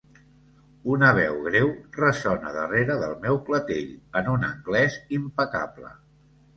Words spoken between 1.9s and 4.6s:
ressona darrere del meu clatell, en un